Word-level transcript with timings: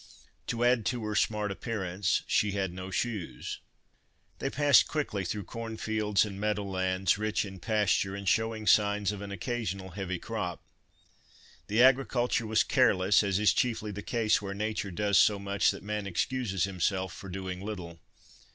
To 0.47 0.63
add 0.65 0.83
to 0.87 1.05
her 1.05 1.13
smart 1.13 1.51
appearance, 1.51 2.23
she 2.25 2.53
had 2.53 2.73
no 2.73 2.89
shoes. 2.89 3.59
They 4.39 4.49
passed 4.49 4.87
quickly 4.87 5.23
through 5.23 5.43
cornfields 5.43 6.25
and 6.25 6.39
meadow 6.39 6.63
lands, 6.63 7.19
rich 7.19 7.45
in 7.45 7.59
pasture, 7.59 8.15
and 8.15 8.27
showing 8.27 8.65
signs 8.65 9.11
of 9.11 9.21
an 9.21 9.31
occasional 9.31 9.91
heavy 9.91 10.17
crop. 10.17 10.63
The 11.67 11.83
agriculture 11.83 12.47
was 12.47 12.63
careless, 12.63 13.21
as 13.21 13.37
is 13.37 13.53
chiefly 13.53 13.91
the 13.91 14.01
case 14.01 14.41
where 14.41 14.55
Nature 14.55 14.89
does 14.89 15.19
so 15.19 15.37
much 15.37 15.69
that 15.69 15.83
man 15.83 16.07
excuses 16.07 16.63
himself 16.63 17.13
for 17.13 17.29
doing 17.29 17.61
little. 17.61 17.99